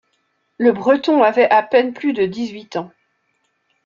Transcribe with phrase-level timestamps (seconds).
[0.57, 2.89] Le Breton avait à peine plus de dix huit ans.